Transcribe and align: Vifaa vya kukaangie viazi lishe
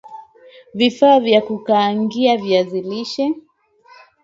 Vifaa 0.73 1.19
vya 1.19 1.41
kukaangie 1.41 2.37
viazi 2.37 2.81
lishe 2.81 3.35